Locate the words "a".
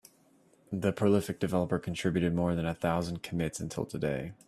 2.65-2.73